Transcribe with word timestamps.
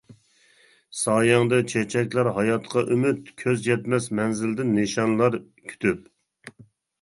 سايەڭدە 1.01 1.59
چېچەكلەر 1.73 2.29
ھاياتقا 2.37 2.83
ئۈمىد، 2.95 3.29
كۆز 3.43 3.61
يەتمەس 3.73 4.09
مەنزىلدىن 4.21 4.73
نىشانلار 4.79 5.39
كۈتۈپ. 5.75 6.03